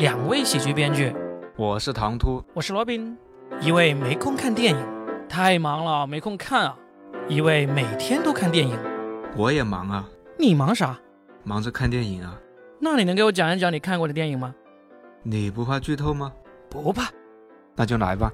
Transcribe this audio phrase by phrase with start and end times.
[0.00, 1.14] 两位喜剧编剧，
[1.58, 3.14] 我是唐突，我是罗宾。
[3.60, 4.86] 一位没空看电影，
[5.28, 6.74] 太忙了没空看啊；
[7.28, 8.78] 一位每天都看电影，
[9.36, 10.08] 我也忙啊。
[10.38, 10.98] 你忙啥？
[11.44, 12.40] 忙着看电影啊。
[12.78, 14.54] 那你能给我讲一讲你看过的电影吗？
[15.22, 16.32] 你不怕剧透吗？
[16.70, 17.10] 不怕。
[17.76, 18.32] 那就来吧。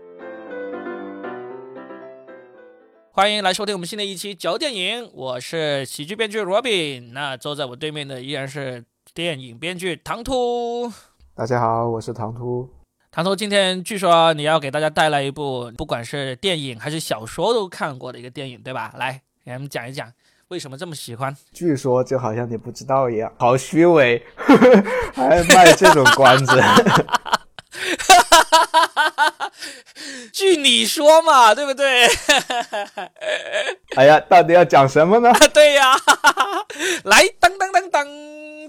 [3.10, 7.12] 欢迎来收听我们新的一期嚼电影，我是喜剧编剧罗宾。
[7.12, 10.92] 那坐在我对面的依然是电影编剧唐突。
[11.38, 12.66] 大家好，我是唐突。
[13.12, 18.94] 唐突，今天据说你要给大家带来一部不管是电影还是小说都看过的一个电影，对吧？
[18.96, 20.10] 来，给咱们讲一讲
[20.48, 21.36] 为什么这么喜欢。
[21.52, 24.24] 据说就好像你不知道一样，好虚伪，
[25.12, 26.52] 还卖这种关子。
[30.32, 32.06] 据你说嘛，对不对？
[33.96, 35.32] 哎呀，到底要讲什么呢？
[35.52, 35.94] 对呀，
[37.04, 38.06] 来，当当当当。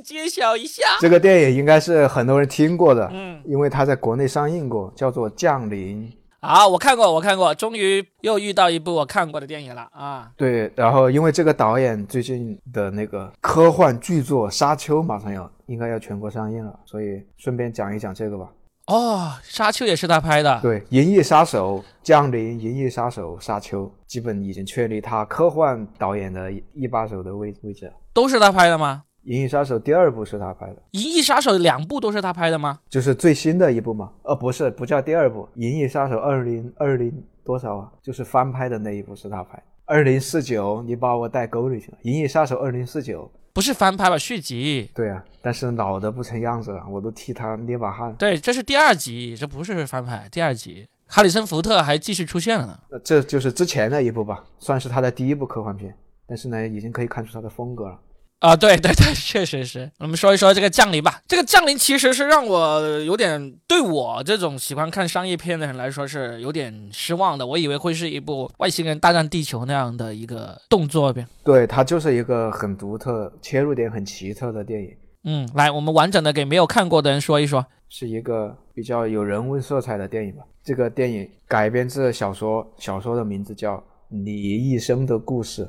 [0.03, 10.29] 揭晓一下，这个电影应该是很多人听过的，嗯，因为它在国内上映过，叫做《降临》啊，我看过，我看过，终于又遇到一部我看过的电影了啊。
[10.37, 18.47] 对，然后因为这个导演最近的那个科幻巨作《沙丘》马上要应该要全国上映了，所以顺便讲一讲这个吧。
[18.87, 20.59] 哦，《沙丘》也是他拍的。
[20.61, 27.91] 对，《银翼杀手》《降临》《银翼杀手》《沙丘》基本已经确立他科幻导演的一把手的位位置。
[28.13, 29.03] 都是他拍的吗？
[29.29, 32.79] 《银翼杀手》第二部是他拍的，《银翼杀手》两部都是他拍的吗？
[32.89, 34.09] 就是最新的一部吗？
[34.23, 37.11] 呃，不是，不叫第二部，《银翼杀手二零二零
[37.43, 37.91] 多少啊？
[38.01, 39.61] 就是翻拍的那一部是他拍。
[39.83, 44.15] 二零四九，你把我带沟里去了，《银翼杀手二零四九》不是翻拍吧？
[44.15, 44.87] 续集。
[44.93, 48.13] 对啊，但是老的不成样子了，我都替他捏把汗。
[48.13, 52.79] 对，这是第二集，这不是翻拍，第二集，哈里森福特还继续出现了呢。
[53.03, 55.91] 这就是之前的一部吧，算是他的第一部科幻片，
[56.27, 57.99] 但是呢，已经可以看出他的风格了。
[58.39, 59.91] 啊，对对对， 确实是。
[59.97, 61.21] 我们说一说这个降临吧。
[61.27, 67.47] 这个降临其实是让我有点对我这种喜欢看商业片的人来说是有点失望的。
[67.47, 71.27] 我以为会是一部外星人大战地球那样的一个动作片。
[71.43, 74.89] 对，它就是一个很独特、切入点很奇特的电影。
[75.23, 80.43] 嗯，来，我们完整的给没有看过的人说一说，是一个比较有人文色彩的电影吧。
[80.63, 83.75] 这个电影改编自小说，小说的名字叫
[84.09, 85.65] 《你一生的故事》。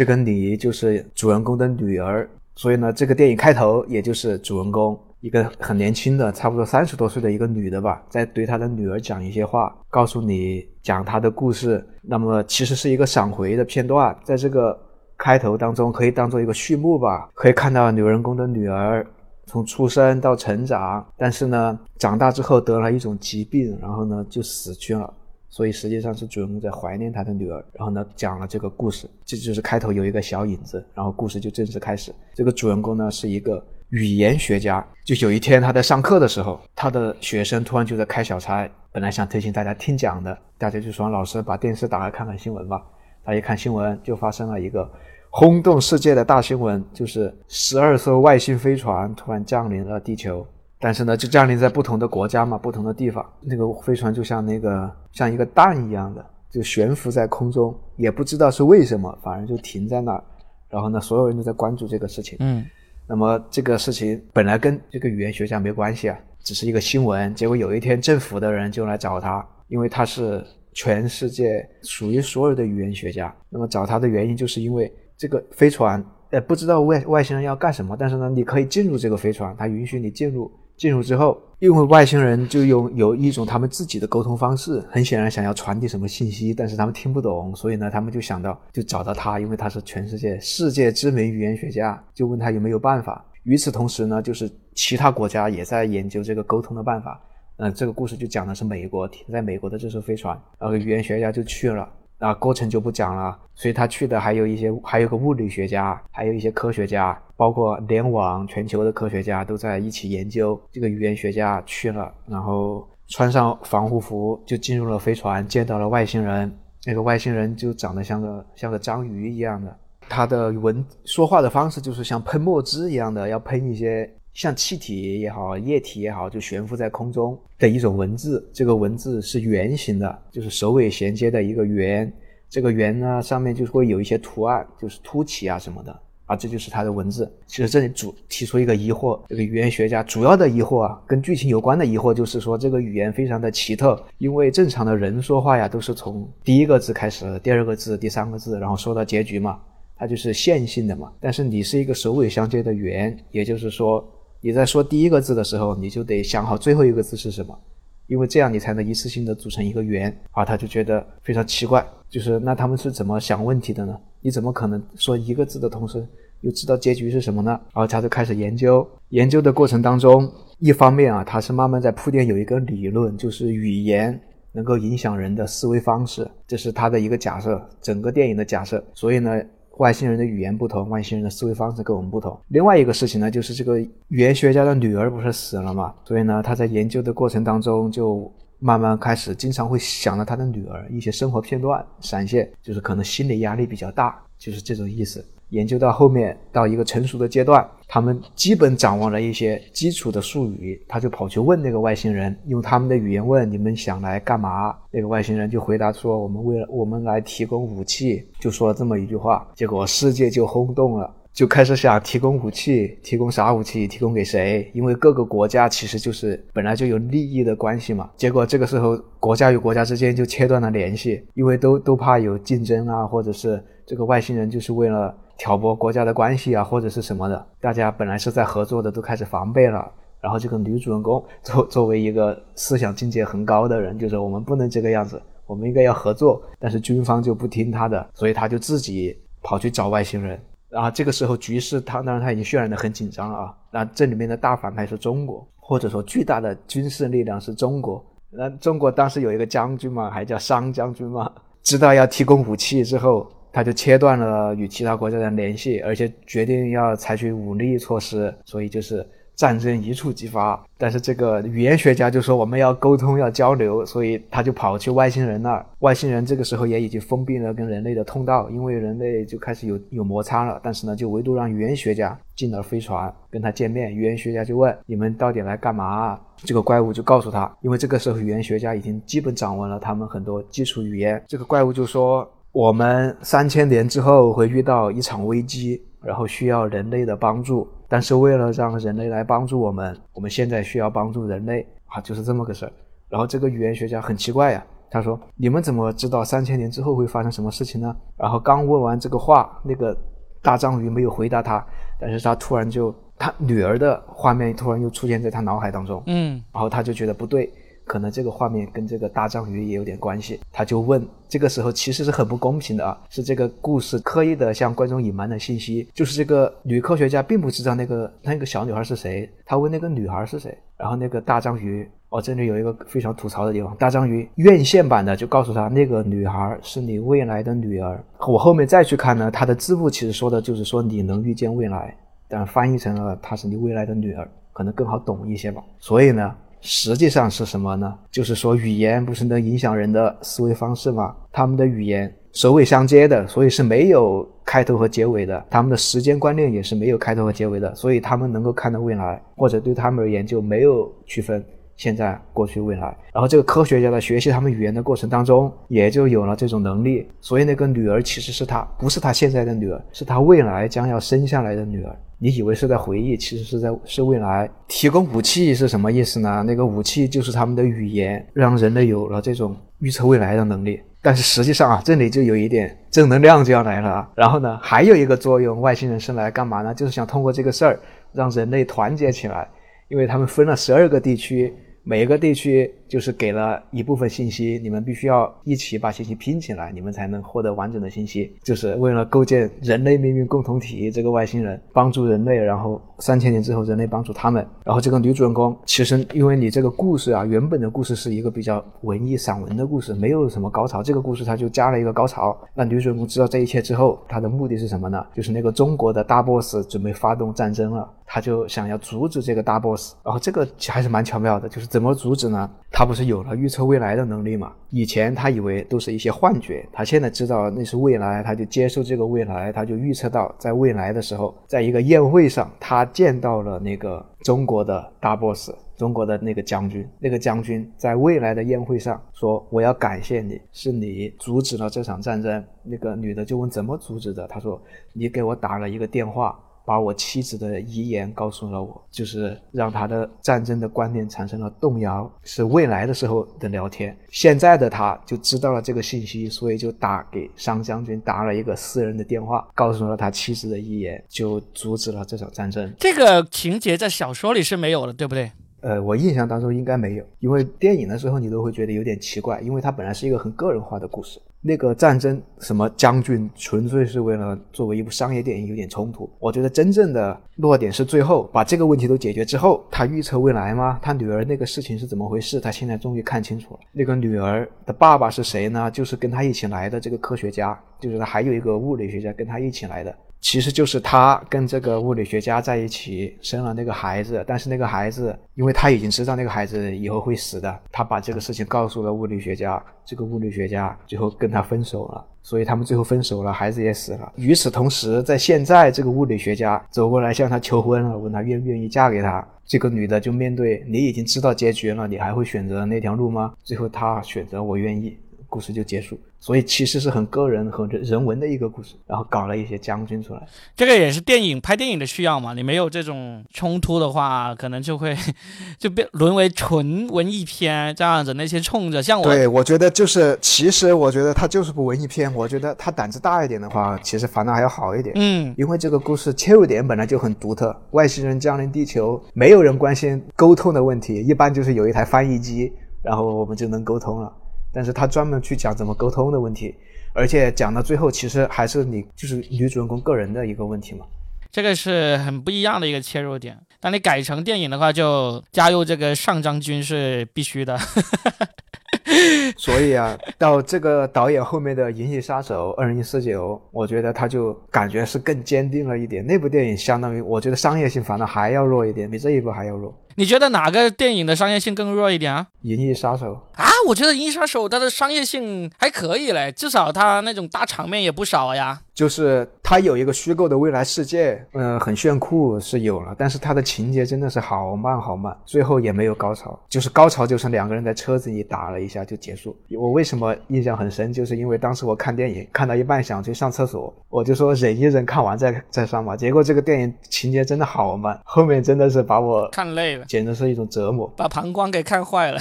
[0.00, 11.86] 这个你就是主人公的女儿，所以呢，这个电影开头也就是主人公一个很年轻的，差不多三十多岁的一个女的吧，在对她的女儿讲一些话，告诉你讲她的故事。
[12.00, 14.74] 那么其实是一个闪回的片段，在这个
[15.18, 19.06] 开头当中可以当做一个序幕吧，可以看到女人公的女儿
[19.44, 25.12] 从出生到成长，但是呢，长大之后得了一种疾病，然后呢就死去了。
[25.50, 32.14] 所以实际上是主人公在怀念他的女儿，然后呢讲了这个故事，这就是开头有一个小影子，然后故事就正式开始。
[32.32, 42.80] 这个主人公呢是一个语言学家，就有一天他在上课的时候，他的学生突然就在开小差，本来想提醒大家听讲的，大家就说老师把电视打开看看新闻吧。
[43.24, 44.88] 他一看新闻，就发生了一个
[45.30, 50.46] 轰动世界的大新闻，就是十二艘外星飞船突然降临了地球。
[50.82, 53.24] 但是呢，就降临在不同的国家嘛，不同的地方。
[53.42, 60.24] 那个飞船就像那个像一个蛋一样的，就悬浮在空中，也不知道是为什么，反而就停在那儿。
[60.70, 62.38] 然后呢，所有人都在关注这个事情。
[62.40, 62.64] 嗯，
[63.06, 67.34] 那么这个事情本来跟这个语言学家没关系啊，只是一个新闻。
[67.34, 70.42] 结果有一天，政府的人就来找他，因为他是
[70.72, 73.30] 全世界属于所有的语言学家。
[73.50, 80.50] 那么找他的原因，就是因为这个飞船，呃，不知道外外星人要干什么，但是呢，你可以进入这个飞船，他允许你进入。
[80.80, 93.22] 进入之后，因为外星人就有有一种他们自己的沟通方式，很显然想要传递什么信息，但是他们听不懂，所以呢，他们就想到就找到他，因为他是全世界世界知名语言学家，就问他有没有办法。
[93.42, 97.20] 与此同时呢，就是其他国家也在研究这个沟通的办法。
[97.58, 101.86] 嗯，这个故事就讲的是美国停在美国的这艘飞船，然后语言学家就去了。
[102.20, 103.36] 啊，过程就不讲了。
[103.54, 110.58] 所以他去的还有一些，还有个物理学家，还有一些科学家，包括联网全球的科学家都在一起研究。
[110.70, 116.56] 这个语言学家去了，然后穿上防护服就进入了飞船，见到了外星人。
[116.86, 119.76] 那个外星人就长得像个像个章鱼一样的，
[120.08, 124.10] 他的文说话的方式就是像喷墨汁一样的，要喷一些。
[124.32, 128.48] 像气体也好，液体也好，就悬浮在空中的一种文字。
[128.52, 132.10] 这个文字是圆形的，就是首尾衔接的一个圆。
[132.48, 137.30] 这个圆呢，上面就会有一些图案，就是凸起啊什么的啊，这就是它的文字。
[137.46, 144.00] 其实这里主提出一个疑惑，这个语言学家主要的疑惑啊，跟剧情有关的疑惑，就是说这个语言非常的奇特。
[144.18, 149.60] 因为正常的人说话呀，都是从第一个字开始，第二个字，第三个字，然后说到结局嘛，
[149.96, 151.12] 它就是线性的嘛。
[151.20, 154.04] 但是你是一个首尾相接的圆，也就是说。
[154.42, 157.58] 你在说第一个字的时候，你就得想好最后一个字是什么，
[158.06, 160.10] 因为这样你才能一次性的组成一个圆。
[160.30, 163.94] 啊，他就觉得非常奇怪，就是那他们是怎么想问题的呢？
[164.22, 166.02] 你怎么可能说一个字的同时
[166.40, 167.50] 又知道结局是什么呢？
[167.50, 170.26] 然后他就开始研究，研究的过程当中，
[170.58, 174.18] 一方面啊，他是慢慢在铺垫有一个理论，就是语言
[174.52, 178.82] 能够影响人的思维方式，这是他的一个假设，整个电影的假设。
[178.94, 179.38] 所以呢。
[179.80, 182.38] 外星人的语言不同，外星人的思维方式跟我们不同。
[182.48, 185.94] 另外一个事情呢，就是这个语言学家的女儿不是死了嘛？
[186.04, 195.24] 所以呢，他在研究的过程当中，就慢慢开始经常会想到他的女儿一些生活片段闪现，就是可能心理压力比较大，就是这种意思。
[195.50, 213.88] 研究到后面到一个成熟的阶段，他们基本掌握了一些基础的术语，他就跑去问那个外星人，用他们的语言问：“你们想来干嘛？”那个外星人就回答说：“我们为了我们来提供武器。”就说了这么一句话，结果世界就轰动了，就开始想提供武器，提供啥武器？
[213.88, 214.70] 提供给谁？
[214.72, 218.08] 因为各个国家其实就是本来就有利益的关系嘛。
[218.16, 225.12] 结果这个时候国家与国家之间就切断了联系，因为都都怕有竞争啊，或者是这个外星人就是为了。
[225.40, 229.90] 挑拨国家的关系啊，或者是什么的，大家本来是在合作的，都开始防备了。
[230.20, 236.42] 然后这个女主人公作作为一个思想境界很高的人，就是我们不能这个样子，我们应该要合作。
[236.58, 240.38] 但是军方就不听他的，所以他就自己跑去找外星人。
[240.68, 243.56] 然后这个时候局势，他当然他已经渲染的很紧张了啊。
[243.72, 248.04] 那这里面的大反派是中国，或者说巨大的军事力量是中国。
[248.30, 251.32] 那中国当时有一个将军嘛，还叫商将军嘛，
[251.62, 253.26] 知道要提供武器之后。
[253.52, 260.62] 他就切断了与其他国家的联系，而且决定要采取武力措施，所以就是战争一触即发。
[260.78, 265.66] 但是这个语言学家就说我们要沟通要交流，所以他就跑去外星人那儿。
[265.80, 270.60] 外星人这个时候也已经封闭了跟人类的通道，因为人类就开始有有摩擦了。
[270.62, 273.94] 但是呢，就唯独让语言学家进了飞船跟他见面。
[273.94, 276.18] 语言学家就问你们到底来干嘛？
[276.36, 281.22] 这个怪物就告诉他，因为这个时候语言学家已经基本掌握了他们很多基础语言。
[281.26, 282.30] 这个怪物就说。
[282.52, 287.68] 我们三千年之后会遇到一场危机，然后需要人类的帮助。
[287.88, 292.72] 但是为了让人类来帮助我们，我们现在需要帮助人类啊，就是这么个事儿。
[293.08, 299.96] 然后这个语言学家很奇怪呀，他说：“你们怎么知道三千年之后会发生什么事情呢？”然后刚问完这个话，那个
[300.42, 301.64] 大章鱼没有回答他，
[302.00, 307.52] 但是他突然就他女儿的画面突然又出现在他脑海当中，嗯，然后他就觉得不对。
[307.90, 331.92] 可能这个画面跟这个大章鱼也有点关系，他就问，这个时候其实是很不公平的啊，是这个故事刻意的向观众隐瞒的信息，就是这个女科学家并不知道那个那个小女孩是谁，她问那个女孩是谁，然后那个大章鱼，哦，这里有一个非常吐槽的地方，大章鱼院线版的就告诉他那个女孩是你未来的女儿，我后面再去看呢，它的字幕其实说的就是说你能预见未来，
[332.28, 336.32] 但翻译成了她是你未来的女儿，可能更好懂一些吧，所以呢。
[336.60, 337.94] 实际上是什么呢？
[338.10, 341.14] 就是说，语言不是能影响人的思维方式吗？
[341.32, 345.44] 他们的语言首尾相接的，所以是没有开头和结尾的。
[345.50, 351.44] 他们的时间观念也是没有开头和结尾的，所以他们能够看到未来，或者对他们而言就没有区分
[351.80, 352.94] 现在、过去、未来。
[353.10, 357.08] 然后这个科学家在学习他们语言的过程当中，也就有了这种能力。
[357.22, 361.96] 所以那个女儿其实是他，不是他现在的女儿，是他未来将要生下来的女儿。
[362.18, 366.44] 你以为是在回忆，其实是在是未来提供武器是什么意思呢？
[366.46, 370.82] 那个武器就是他们的语言，让人类有了这种预测未来的能力。
[371.00, 374.06] 但是实际上啊，这里就有一点正能量就要来了。
[374.14, 376.74] 然后呢，还有一个作用，外星人是来干嘛呢？
[376.74, 377.80] 就是想通过这个事儿
[378.12, 379.48] 让人类团结起来，
[379.88, 381.54] 因为他们分了十二个地区。
[381.82, 388.36] 每一个地区就是给了一部分信息，你们必须要一起把信息拼起来，你们才能获得完整的信息。
[388.42, 394.46] 就是为了构建人类命运共同体，这个外星人帮助人类，然后三千年之后人类帮助他们。
[394.64, 400.82] 然后这个女主人公，其实因为你这个故事啊，原本的故事是一个比较文艺散文的故事，没有什么高潮。
[400.82, 402.36] 这个故事它就加了一个高潮。
[402.54, 405.04] 那女主人公知道这一切之后，她的目的是什么呢？
[405.14, 407.88] 就是那个中国的大 boss 准备发动战争了。
[408.12, 412.50] 他就想要阻止这个大 boss，然后这个还是蛮巧妙的，就是怎么阻止呢？
[412.72, 414.52] 他不是有了预测未来的能力嘛？
[414.70, 426.84] 以前他以为都是一些幻觉，他现在知道那是未来，他就接受这个未来，他就预测到在未来的时候，在一个宴会上，他见到了那个中国的大 boss，中国的那个将军。
[426.98, 434.60] 那个将军在未来的宴会上说：“我要感谢你，是你阻止了这场战争。”那个女的就问：“怎么阻止的？”他说
[434.92, 436.36] ：“你给我打了一个电话。”
[436.70, 443.96] 把我妻子的遗言告诉了我，就是让他的战争的观念产生了动摇，是未来的时候的聊天。
[444.10, 452.72] 现在的他就知道了这个信息，所以就打给商将军打了一个私人的电话，告诉了他妻子的遗言，就阻止了这场战争。
[452.78, 455.32] 这个情节在小说里是没有的，对不对？
[455.60, 461.20] 呃，我印象当中应该没有，因为电影的时候你都会觉得有点奇怪，因为它本来是一个很个人化的故事。
[461.42, 466.10] 那个战争什么将军，纯粹是为了作为一部商业电影有点冲突。
[466.18, 470.78] 我觉得真正的落点是最后把这个问题都解决之后，他预测未来吗？
[470.82, 472.38] 他女儿那个事情是怎么回事？
[472.40, 473.60] 他现在终于看清楚了。
[473.72, 475.70] 那个女儿的爸爸是谁呢？
[475.70, 479.94] 就是跟他一起来的这个科学家，就是他还有一个物理学家跟他一起来的。
[480.20, 494.12] 其实就是他跟这个物理学家在一起生了那个孩子，但是那个孩子，因为他已经知道那个孩子以后会死的，他把这个事情告诉了物理学家，这个物理学家最后跟他分手了，所以他们最后分手了，孩子也死了。
[494.16, 503.32] 与此同时，在现在这个物理学家走过来向他求婚了，问他愿不愿意嫁给他，这个女的就面对你已经知道结局了，你还会选择那条路吗？
[503.42, 504.96] 最后她选择我愿意。
[505.30, 510.20] 故事就结束，所以其实是很个人和人文的一个故事，然后搞了一些将军出来。
[510.54, 512.34] 这个也是电影拍电影的需要嘛？
[512.34, 514.94] 你没有这种冲突的话，可能就会
[515.58, 518.12] 就变沦为纯文艺片这样子。
[518.14, 522.12] 那些冲着像我，对我觉得就是，其实我觉得它就是部文艺片。
[522.12, 524.92] 我觉得他胆子大一点的话，其实反倒还要好一点。
[524.96, 534.12] 嗯，因为这个故事切入点本来就很独特，外星人降临地球，没有人关心沟通的问题，一般就是有一台翻译机，然后我们就能沟通了。
[534.52, 536.54] 但是他专门去讲怎么沟通的问题，
[536.94, 540.84] 而且讲到最后，其实还是你就是女主人公个人的一个问题嘛。
[541.30, 543.38] 这个是很不一样的一个切入点。
[543.60, 547.56] 当你改成电影的话，就加入这个上将军是必须的。
[549.36, 556.04] 所以啊，到这个导演后面的《银翼杀手 二零一四九》，我觉得他就感觉是更坚定了一点。
[556.04, 559.72] 那部电影相当于，我觉得商业性反而还要弱一点，比这一部还要弱。
[559.96, 562.26] 你觉得哪个电影的商业性更弱一点啊？
[562.48, 563.06] 《银翼杀手》
[563.40, 568.60] 啊，我觉得《银翼杀手》它的商业性还可以嘞，至少它那种大场面也不少呀。
[568.72, 579.36] 就是它有一个虚构的未来世界，嗯，很炫酷是有了，但是它的情节真的是好慢好慢，最后也没有高潮，就是高潮就是两个人在车子里打了一下就结束。
[579.50, 585.94] 我为什么印象很深，就是因为当时我看电影看到一半想去上厕所，我就说忍一忍，看完再再上吧。
[585.94, 589.79] 结果这个电影情节真的好慢，后面真的是把我看累了。
[589.86, 592.20] 简直是一种折磨，把膀胱给看坏了。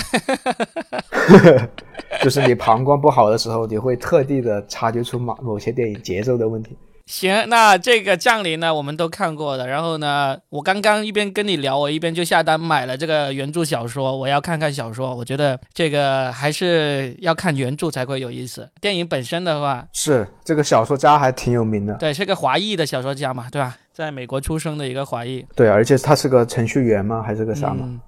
[2.22, 6.76] 就是你膀胱不好的时候，你会特地的察觉出某某些电影节奏的问题。
[7.06, 9.68] 行，那这个降临呢，我们都看过的。
[9.68, 15.16] 然后呢，我刚刚一边跟你聊，我一边就下单买了这个原著小说，我要看看小说。
[15.16, 18.70] 我觉得这个还是要看原著才会有意思。
[18.80, 23.76] 电影本身的话，是这个小说家还挺有名的，对，是个华裔的小说家嘛，对吧？
[24.00, 27.22] 在美国出生的一个华裔，对，而且他是个程序员吗？
[27.22, 28.00] 还是个啥吗？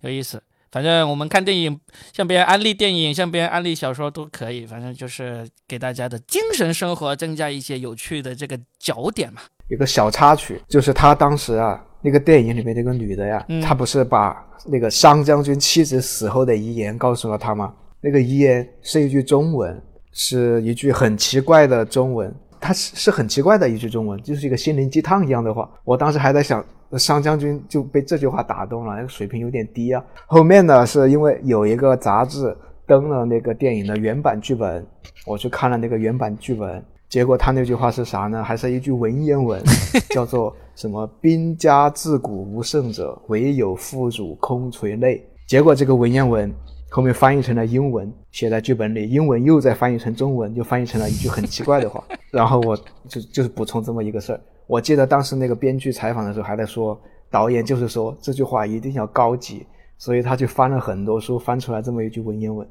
[0.00, 0.42] 有意思。
[0.72, 1.78] 反正我们看电影，
[2.12, 4.66] 向别人安利电影，向别人安利小说都可以。
[4.66, 9.40] 反正就是给大家的精神生活增加一些有趣的这个角点嘛。
[9.68, 17.72] 有个小插曲，就是他当时啊，那个电影里面那个女的呀，她不是把那个商将军妻子死后的遗言告诉了他吗？
[18.00, 22.34] 那个遗言是一句中文，是一句很奇怪的中文。
[22.66, 25.70] 他是是很奇怪的一句中文，就是一个心灵鸡汤一样的话。
[25.84, 26.64] 我当时还在想，
[26.98, 30.04] 商将军就被这句话打动了，那个水平有点低啊。
[30.26, 34.84] 后面呢，是因为有一个杂志登了那个电影的原版剧本，
[35.24, 38.42] 我去看了那个原版剧本，结果他那句话是啥呢？
[38.42, 39.62] 还是一句文言文，
[40.10, 45.24] 叫做什么“兵家自古无胜者，唯有妇主空垂泪”。
[45.46, 46.52] 结果这个文言文。
[46.88, 52.02] 后面翻译成了英文，写在剧本里，英文又再翻译成中文，就翻译成了一句很奇怪的话。
[52.30, 52.76] 然后我
[53.08, 54.40] 就就是补充这么一个事儿。
[54.66, 56.98] 我记得当时那个编剧采访的时候还在说，
[57.30, 59.66] 导演就是说这句话一定要高级，
[59.98, 62.66] 所以他就翻了很多书，翻出来这么一句文言文，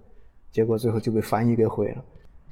[0.52, 2.04] 结果最后就被翻译给毁了。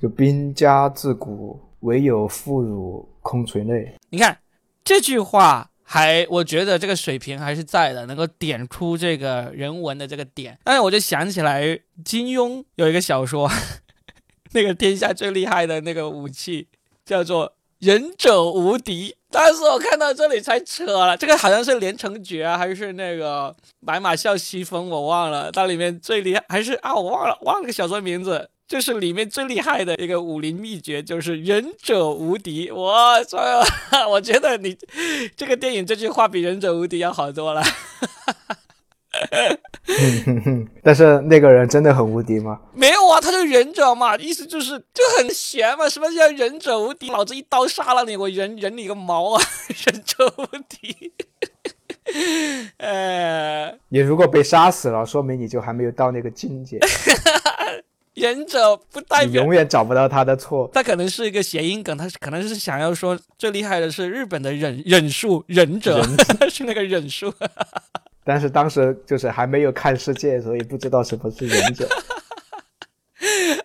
[0.01, 3.93] 就兵家自古唯有妇孺空垂泪。
[4.10, 4.38] 你看
[4.84, 5.70] 这句话。
[5.94, 10.58] 还我觉得这个水平还是在的，能够点出这个人文的这个点。
[10.64, 13.48] 但是我就想起来，金庸有一个小说，
[14.54, 16.68] 那个天下最厉害的那个武器
[17.06, 19.16] 叫做忍者无敌。
[19.30, 25.52] 当时我看到这里才扯了，这个好像是连城诀还是那个白马啸西风，我忘了。
[25.52, 28.50] 它里面最厉害还是啊，我忘了忘了个小说名字。
[28.74, 32.72] 就是里面最厉害的一个武林秘诀，就是忍者无敌。
[32.72, 33.38] 我操，
[34.10, 34.75] 我觉得你
[35.36, 37.62] 这个电影这句话比忍者无敌要好多了。
[40.82, 42.60] 但是那个人真的很无敌吗？
[42.74, 45.88] 没有啊，他就忍者嘛，意思就是就很闲嘛。
[45.88, 47.12] 什么叫忍者无敌？
[47.12, 49.44] 老子一刀杀了你，我忍忍你个毛啊！
[49.86, 51.13] 忍者无敌。
[52.77, 56.80] 呃，你如果被杀死了，说明你就还没有到那个境界，
[58.15, 60.70] 忍者不代表你永远找不到他的错。
[60.74, 66.03] 他可能是一个谐音梗，他可能是想要说最厉害的是日本的忍忍术忍者，
[66.50, 67.34] 是那个忍术。
[68.25, 71.88] 但是当时就是还没有看世界，所以不知道什么是忍者。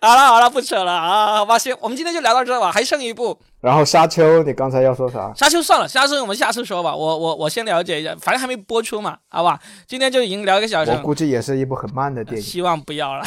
[0.01, 5.33] 好了好了，不扯了啊，好吧，行，我们今天就聊到这吧，还剩一部然后沙丘，你刚才要说啥？
[5.35, 12.43] 沙丘算了，沙丘我们下次说吧，我我我先了解一下，反正还没播出嘛，好吧，今天就已经聊一个小时了，我估计也是一部很慢的电影。
[12.43, 13.25] 希望不要了。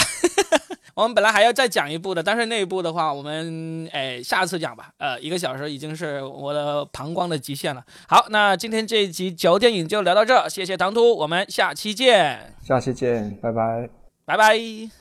[0.93, 4.91] 我们本来还要再讲一部的，但是那一部的话，我们哎下次讲吧。
[4.97, 7.83] 呃，一个小时已经是我的膀胱的极限了。
[8.07, 13.89] 好，那今天这一集九电影就聊到这，谢谢唐突，我们下期见，下期见，拜拜。
[14.25, 15.00] 拜拜。